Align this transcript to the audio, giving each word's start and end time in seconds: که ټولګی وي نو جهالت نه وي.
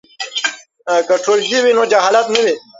که 1.07 1.13
ټولګی 1.23 1.59
وي 1.61 1.71
نو 1.77 1.83
جهالت 1.91 2.25
نه 2.33 2.39
وي. 2.45 2.53